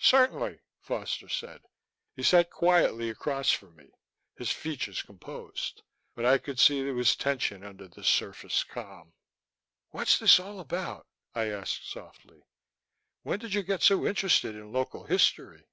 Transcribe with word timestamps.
"Certainly," 0.00 0.60
Foster 0.80 1.28
said. 1.28 1.60
He 2.16 2.22
sat 2.22 2.48
quietly 2.48 3.10
across 3.10 3.50
from 3.50 3.76
me, 3.76 3.90
his 4.34 4.50
features 4.50 5.02
composed 5.02 5.82
but 6.14 6.24
I 6.24 6.38
could 6.38 6.58
see 6.58 6.82
there 6.82 6.94
was 6.94 7.14
tension 7.14 7.62
under 7.62 7.86
the 7.86 8.02
surface 8.02 8.64
calm. 8.64 9.12
"What's 9.90 10.18
this 10.18 10.40
all 10.40 10.58
about?" 10.58 11.06
I 11.34 11.50
asked 11.50 11.86
softly. 11.86 12.46
"When 13.24 13.38
did 13.38 13.52
you 13.52 13.62
get 13.62 13.82
so 13.82 14.06
interested 14.06 14.54
in 14.54 14.72
local 14.72 15.04
history?" 15.04 15.66